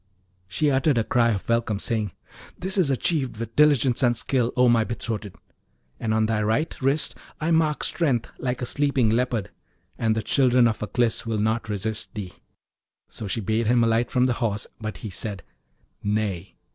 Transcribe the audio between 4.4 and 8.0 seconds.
O my betrothed! and on thy right wrist I mark